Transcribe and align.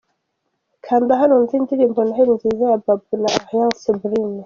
Kanda 0.85 1.19
hano 1.19 1.31
wumve 1.35 1.53
indirimbo 1.59 1.99
Neheli 2.03 2.33
Nziza 2.37 2.63
ya 2.71 2.79
Babou 2.85 3.13
na 3.21 3.29
Alliance 3.39 3.87
Brune. 4.01 4.39